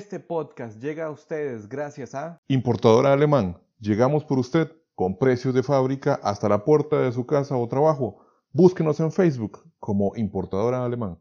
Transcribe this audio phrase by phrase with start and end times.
[0.00, 3.58] Este podcast llega a ustedes gracias a Importadora Alemán.
[3.80, 8.24] Llegamos por usted con precios de fábrica hasta la puerta de su casa o trabajo.
[8.50, 11.18] Búsquenos en Facebook como Importadora Alemán.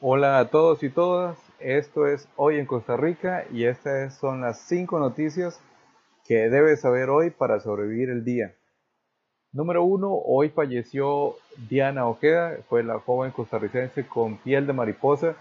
[0.00, 4.58] Hola a todos y todas, esto es Hoy en Costa Rica y estas son las
[4.62, 5.60] 5 noticias
[6.24, 8.54] que debes saber hoy para sobrevivir el día.
[9.52, 11.36] Número 1, hoy falleció
[11.68, 15.36] Diana Ojeda, fue la joven costarricense con piel de mariposa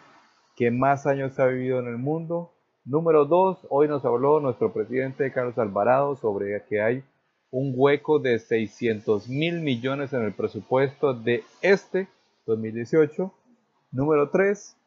[0.56, 2.52] que más años ha vivido en el mundo.
[2.84, 7.04] Número 2, hoy nos habló nuestro presidente Carlos Alvarado sobre que hay
[7.52, 12.08] un hueco de 600 mil millones en el presupuesto de este
[12.46, 13.32] 2018
[13.92, 14.78] Número 3.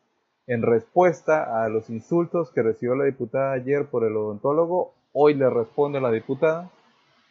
[0.46, 5.48] En respuesta a los insultos que recibió la diputada ayer por el odontólogo, hoy le
[5.48, 6.70] responde la diputada.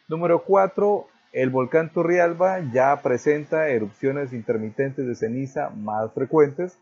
[0.08, 1.06] Número 4.
[1.32, 6.76] El volcán Turrialba ya presenta erupciones intermitentes de ceniza más frecuentes.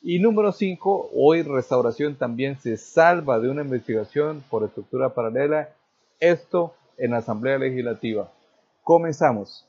[0.00, 1.10] Y número 5.
[1.14, 5.68] Hoy Restauración también se salva de una investigación por estructura paralela.
[6.18, 8.32] Esto en la Asamblea Legislativa.
[8.82, 9.66] Comenzamos.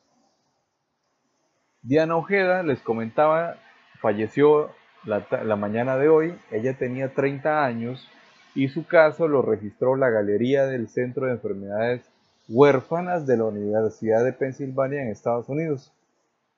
[1.82, 3.56] Diana Ojeda les comentaba
[4.00, 4.70] falleció
[5.04, 8.06] la, mañana de hoy, ella tenía 30 años
[8.54, 12.02] y su caso lo registró la Galería del Centro de Enfermedades
[12.48, 15.92] Huérfanas de la Universidad de Pensilvania en Estados Unidos.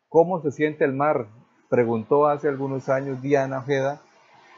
[0.08, 1.26] ¿Cómo se siente el mar?
[1.68, 4.02] preguntó hace algunos años Diana Ojeda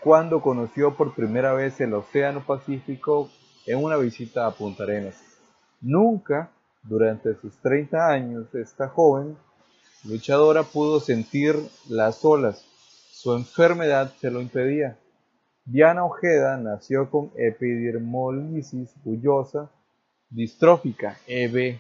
[0.01, 3.31] cuando conoció por primera vez el Océano Pacífico
[3.67, 5.15] en una visita a Punta Arenas.
[5.81, 6.51] Nunca,
[6.83, 9.37] durante sus 30 años, esta joven
[10.05, 11.57] luchadora pudo sentir
[11.89, 12.67] las olas
[13.15, 14.99] su enfermedad se lo impedía.
[15.65, 19.71] Diana Ojeda nació con epidermolisis bullosa
[20.31, 21.79] distrófica, EB,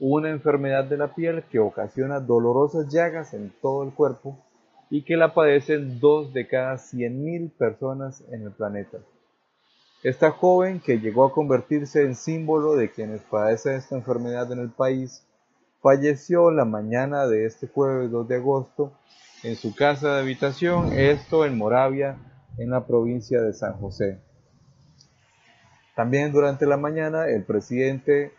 [0.00, 4.44] una enfermedad de la piel que ocasiona dolorosas llagas en todo el cuerpo
[4.90, 8.98] y que la padecen dos de cada 100.000 personas en el planeta.
[10.02, 14.70] Esta joven, que llegó a convertirse en símbolo de quienes padecen esta enfermedad en el
[14.70, 15.24] país,
[15.80, 18.92] falleció la mañana de este jueves 2 de agosto
[19.44, 22.16] en su casa de habitación, esto en Moravia,
[22.56, 24.18] en la provincia de San José.
[25.94, 28.32] También durante la mañana el presidente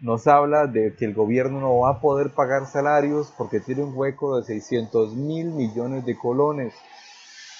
[0.00, 3.96] nos habla de que el gobierno no va a poder pagar salarios porque tiene un
[3.96, 6.74] hueco de 600 mil millones de colones.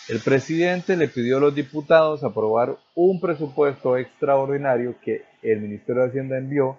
[0.09, 6.09] El presidente le pidió a los diputados aprobar un presupuesto extraordinario que el Ministerio de
[6.09, 6.77] Hacienda envió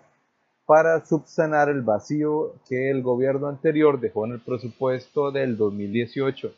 [0.65, 6.51] para subsanar el vacío que el gobierno anterior dejó en el presupuesto del 2018.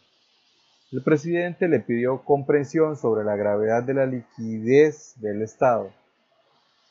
[0.93, 5.91] El presidente le pidió comprensión sobre la gravedad de la liquidez del Estado,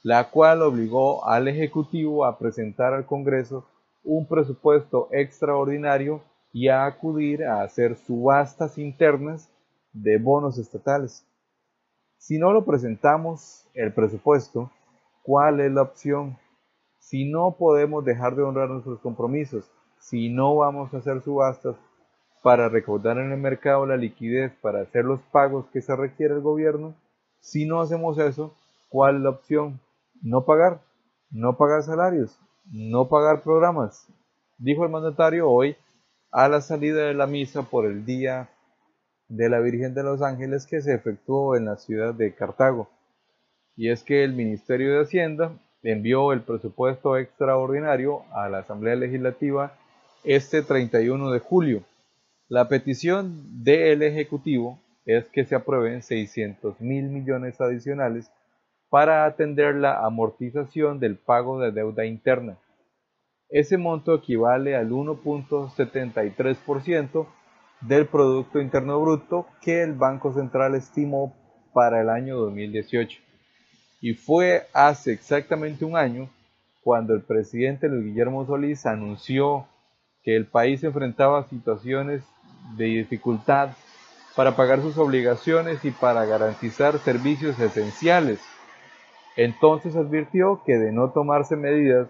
[0.03, 3.67] la cual obligó al Ejecutivo a presentar al Congreso
[4.05, 6.23] un presupuesto extraordinario
[6.53, 9.51] y a acudir a hacer subastas internas
[9.95, 11.25] de bonos estatales.
[12.19, 14.71] Si no lo presentamos el presupuesto,
[15.23, 16.37] ¿cuál es la opción?
[17.09, 21.77] Si no podemos dejar de honrar nuestros compromisos, si no vamos a hacer subastas
[22.43, 26.41] para recaudar en el mercado la liquidez para hacer los pagos que se requiere el
[26.41, 26.97] gobierno,
[27.39, 28.57] si no hacemos eso,
[28.89, 29.81] ¿cuál es la opción?
[30.21, 30.81] No pagar,
[31.31, 32.41] no pagar salarios,
[32.73, 34.09] no pagar programas,
[34.59, 35.77] dijo el mandatario hoy
[36.33, 38.51] a la salida de la misa por el Día
[39.29, 42.89] de la Virgen de los Ángeles que se efectuó en la ciudad de Cartago.
[43.77, 45.53] Y es que el Ministerio de Hacienda
[45.87, 49.73] envió el presupuesto extraordinario a la Asamblea Legislativa
[50.25, 51.85] este 31 de julio.
[52.49, 58.33] La petición del Ejecutivo es que se aprueben 600 mil millones adicionales
[58.91, 62.59] para atender la amortización del pago de deuda interna.
[63.49, 67.29] Ese monto equivale al 1.73%
[67.83, 71.33] del Producto Interno Bruto que el Banco Central estimó
[71.73, 73.26] para el año 2018.
[74.01, 76.29] Y fue hace exactamente un año
[76.83, 79.67] cuando el presidente Luis Guillermo Solís anunció
[80.23, 82.23] que el país enfrentaba situaciones
[82.77, 83.71] de dificultad
[84.37, 88.39] para pagar sus obligaciones y para garantizar servicios esenciales.
[89.37, 92.09] Entonces advirtió que de no tomarse medidas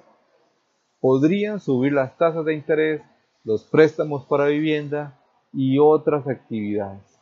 [1.00, 3.02] podrían subir las tasas de interés,
[3.44, 5.18] los préstamos para vivienda
[5.52, 7.15] y otras actividades.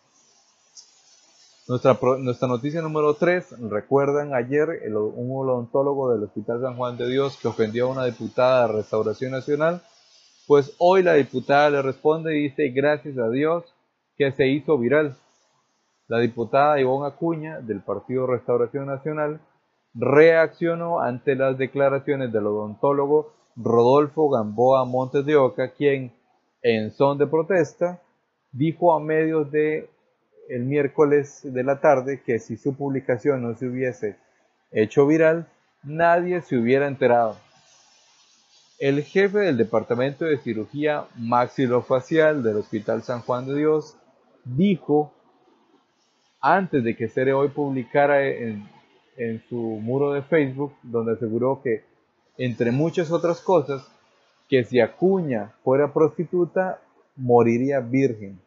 [1.67, 7.39] Nuestra, nuestra noticia número 3, recuerdan ayer un odontólogo del Hospital San Juan de Dios
[7.41, 9.81] que ofendió a una diputada de Restauración Nacional,
[10.47, 13.65] pues hoy la diputada le responde y dice gracias a Dios
[14.19, 15.17] que se hizo viral.
[16.07, 19.41] La diputada Ivonne Acuña del Partido Restauración Nacional
[19.95, 26.13] reaccionó ante las declaraciones del odontólogo Rodolfo Gamboa Montes de Oca, quien,
[26.61, 28.03] en son de protesta,
[28.53, 29.89] dijo a medios de
[30.49, 34.17] el miércoles de la tarde que si su publicación no se hubiese
[34.73, 35.49] hecho viral,
[35.83, 37.37] nadie se hubiera enterado.
[38.79, 43.97] El jefe del Departamento de Cirugía Maxilofacial del Hospital San Juan de Dios
[44.45, 45.13] dijo,
[46.41, 48.69] antes de que Cere hoy publicara en,
[49.17, 51.85] en su muro de Facebook, donde aseguró que,
[52.37, 53.89] entre muchas otras cosas,
[54.49, 56.81] que si Acuña fuera prostituta,
[57.17, 58.41] moriría virgen.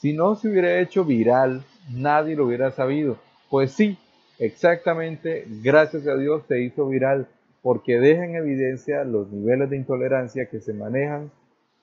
[0.00, 3.18] Si no se hubiera hecho viral, nadie lo hubiera sabido.
[3.50, 3.98] Pues sí,
[4.38, 7.28] exactamente, gracias a Dios se hizo viral
[7.60, 11.30] porque deja en evidencia los niveles de intolerancia que se manejan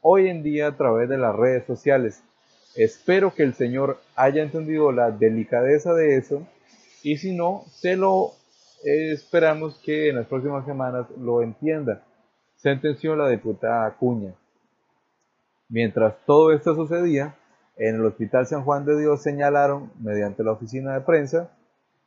[0.02, 2.24] hoy en día a través de las redes sociales.
[2.76, 6.48] Espero que el Señor haya entendido la delicadeza de eso
[7.04, 8.32] y si no, se lo
[8.84, 12.04] eh, esperamos que en las próximas semanas lo entienda.
[12.56, 14.34] Sentenció la diputada Acuña.
[15.70, 17.36] Mientras todo esto sucedía,
[17.78, 21.52] en el Hospital San Juan de Dios señalaron, mediante la oficina de prensa,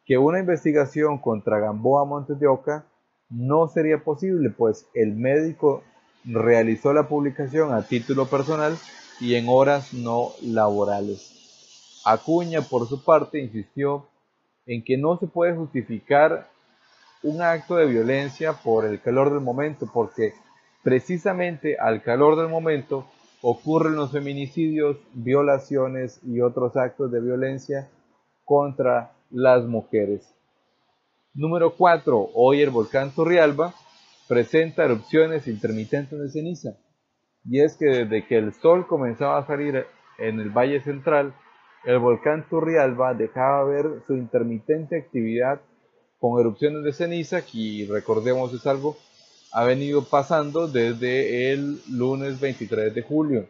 [0.04, 2.84] que una investigación contra Gamboa Montes de Oca
[3.28, 5.84] no sería posible, pues el médico
[6.24, 8.76] realizó la publicación a título personal
[9.20, 12.02] y en horas no laborales.
[12.04, 14.08] Acuña, por su parte, insistió
[14.66, 16.48] en que no se puede justificar
[17.22, 20.32] un acto de violencia por el calor del momento, porque
[20.82, 23.06] precisamente al calor del momento
[23.42, 27.90] ocurren los feminicidios, violaciones y otros actos de violencia
[28.44, 30.34] contra las mujeres.
[31.32, 32.30] Número 4.
[32.34, 33.72] Hoy el volcán Turrialba
[34.28, 36.76] presenta erupciones intermitentes de ceniza.
[37.44, 39.86] Y es que desde que el sol comenzaba a salir
[40.18, 41.34] en el Valle Central,
[41.84, 45.60] el volcán Turrialba dejaba ver su intermitente actividad
[46.18, 48.96] con erupciones de ceniza, que recordemos es algo,
[49.52, 53.46] ha venido pasando desde el lunes 23 de julio.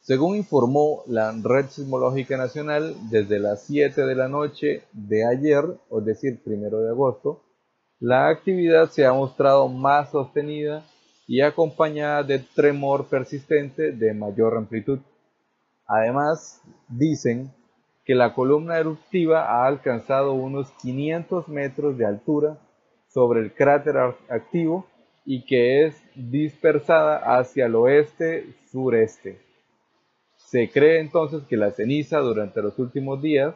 [0.00, 5.64] Según informó la Red Sismológica Nacional, desde las 7 de la noche de ayer,
[5.96, 7.40] es decir, primero de agosto,
[8.00, 10.84] la actividad se ha mostrado más sostenida
[11.28, 14.98] y acompañada de tremor persistente de mayor amplitud.
[15.86, 17.52] Además, dicen
[18.04, 22.58] que la columna eruptiva ha alcanzado unos 500 metros de altura
[23.12, 23.96] sobre el cráter
[24.28, 24.86] activo
[25.24, 29.38] y que es dispersada hacia el oeste-sureste.
[30.36, 33.54] Se cree entonces que la ceniza durante los últimos días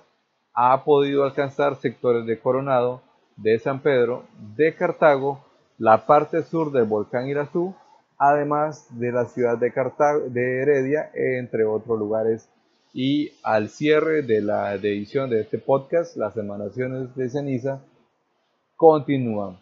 [0.55, 3.03] ha podido alcanzar sectores de Coronado,
[3.37, 4.25] de San Pedro,
[4.57, 5.45] de Cartago,
[5.79, 7.75] la parte sur del volcán Irazú,
[8.19, 12.49] además de la ciudad de, Cartago, de Heredia, entre otros lugares.
[12.95, 17.83] Y al cierre de la edición de este podcast, las emanaciones de ceniza
[18.77, 19.59] continúan.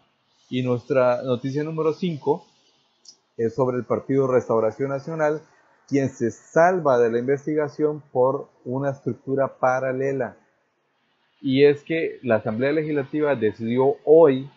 [0.51, 2.45] Y nuestra noticia número 5
[3.37, 5.41] es sobre el Partido Restauración Nacional,
[5.89, 10.37] quien se salva de la investigación por una estructura paralela.
[11.41, 14.51] Y es que la Asamblea Legislativa decidió hoy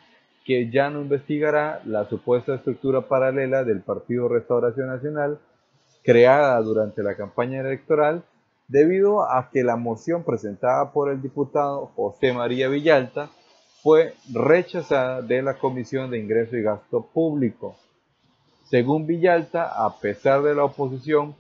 [0.46, 5.40] que ya no investigará la supuesta estructura paralela del Partido Restauración Nacional
[6.04, 8.24] creada durante la campaña electoral
[8.70, 13.30] debido a que la moción presentada por el diputado José María Villalta
[13.82, 17.78] fue rechazada de la Comisión de Ingreso y Gasto Público.
[18.70, 21.36] Según Villalta, a pesar de la oposición,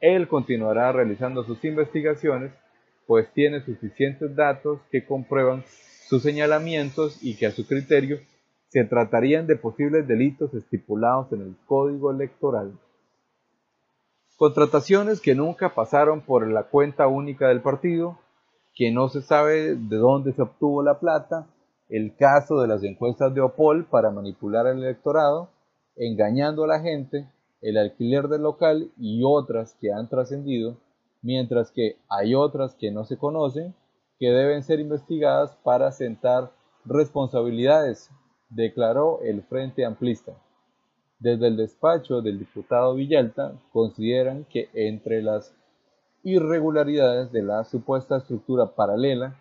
[0.00, 2.52] él continuará realizando sus investigaciones,
[3.06, 5.64] pues tiene suficientes datos que comprueban
[6.08, 8.18] sus señalamientos y que a su criterio
[8.68, 12.72] se tratarían de posibles delitos estipulados en el Código Electoral.
[14.36, 18.18] Contrataciones que nunca pasaron por la cuenta única del partido,
[18.74, 21.46] que no se sabe de dónde se obtuvo la plata,
[21.96, 25.50] el caso de las encuestas de Opol para manipular el electorado,
[25.94, 27.28] engañando a la gente,
[27.60, 30.76] el alquiler del local y otras que han trascendido,
[31.22, 33.76] mientras que hay otras que no se conocen,
[34.18, 36.50] que deben ser investigadas para sentar
[36.84, 38.10] responsabilidades,
[38.48, 40.32] declaró el Frente Amplista.
[41.20, 45.54] Desde el despacho del diputado Villalta consideran que entre las
[46.24, 49.36] irregularidades de la supuesta estructura paralela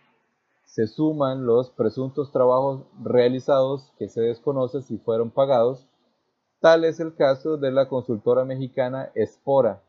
[0.73, 5.87] se suman los presuntos trabajos realizados que se desconoce si fueron pagados
[6.63, 9.83] Tal es el caso de la consultora mexicana Espora,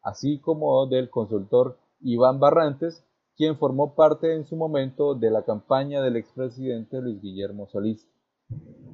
[0.00, 3.04] así como del consultor Iván Barrantes,
[3.36, 8.08] quien formó parte en su momento de la campaña del expresidente Luis Guillermo Solís.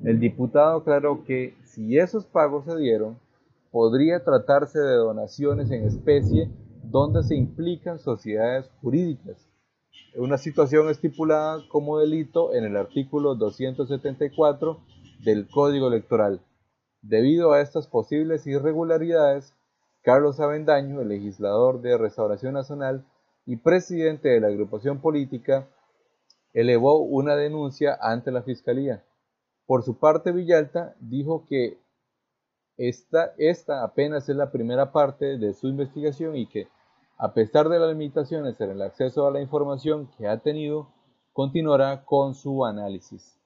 [0.03, 3.19] El diputado aclaró que si esos pagos se dieron,
[3.71, 6.51] podría tratarse de donaciones en especie
[6.85, 9.47] donde se implican sociedades jurídicas,
[10.17, 14.81] una situación estipulada como delito en el artículo 274
[15.25, 16.41] del Código Electoral.
[17.03, 19.55] Debido a estas posibles irregularidades,
[20.03, 23.05] Carlos Avendaño, el legislador de Restauración Nacional
[23.45, 25.69] y presidente de la agrupación política,
[26.53, 29.05] elevó una denuncia ante la Fiscalía.
[29.67, 31.79] Por su parte, Villalta dijo que
[32.77, 36.69] esta, esta apenas es la primera parte de su investigación y que,
[37.19, 40.89] a pesar de las limitaciones en el acceso a la información que ha tenido,
[41.33, 43.39] continuará con su análisis.